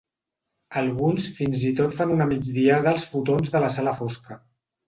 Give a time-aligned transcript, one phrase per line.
[0.79, 4.41] Alguns fins i tot fan una migdiada als futons de la sala fosca.